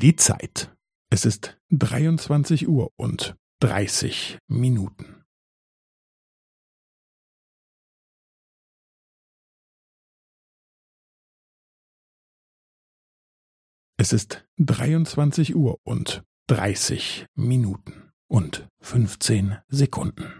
Die 0.00 0.16
Zeit. 0.16 0.74
Es 1.12 1.26
ist 1.26 1.58
23 1.72 2.66
Uhr 2.66 2.88
und 2.96 3.36
30 3.60 4.38
Minuten. 4.48 5.26
Es 13.98 14.14
ist 14.14 14.46
23 14.56 15.54
Uhr 15.54 15.76
und 15.84 16.24
30 16.48 17.26
Minuten 17.36 18.10
und 18.26 18.66
15 18.80 19.58
Sekunden. 19.68 20.39